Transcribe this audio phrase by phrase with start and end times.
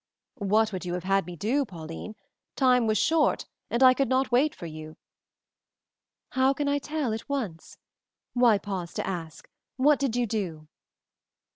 [0.39, 2.15] What would you have had me do, Pauline?
[2.55, 4.97] Time was short, and I could not wait for you."
[6.29, 7.77] "How can I tell at once?
[8.33, 9.47] Why pause to ask?
[9.77, 10.67] What did you do?"